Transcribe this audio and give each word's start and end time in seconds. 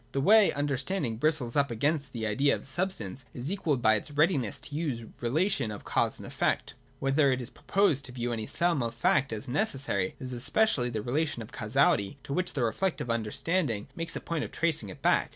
The 0.13 0.19
way 0.19 0.51
understanding 0.51 1.17
bristles 1.17 1.55
up 1.55 1.69
against 1.69 2.11
the 2.11 2.25
idea 2.25 2.55
of 2.55 2.65
substance 2.65 3.25
is 3.35 3.51
equalled 3.51 3.83
by 3.83 3.93
its 3.93 4.09
readiness 4.09 4.59
to 4.61 4.75
use 4.75 5.01
the 5.01 5.07
re 5.29 5.45
lation 5.45 5.71
of 5.71 5.83
cause 5.83 6.17
and 6.17 6.25
effect. 6.25 6.73
Whenever 6.99 7.31
it 7.31 7.39
is 7.39 7.51
proposed 7.51 8.05
to 8.05 8.11
view 8.11 8.33
any 8.33 8.47
sum 8.47 8.81
of 8.81 8.95
fact 8.95 9.31
as 9.31 9.47
necessary, 9.47 10.15
it 10.19 10.23
is 10.23 10.33
especially 10.33 10.89
the 10.89 11.03
relation 11.03 11.43
of 11.43 11.51
causality 11.51 12.17
to 12.23 12.33
which 12.33 12.53
the 12.53 12.63
reflective 12.63 13.11
understand 13.11 13.69
ing 13.69 13.89
makes 13.95 14.15
a 14.15 14.21
point 14.21 14.43
of 14.43 14.51
tracing 14.51 14.89
it 14.89 15.03
back. 15.03 15.29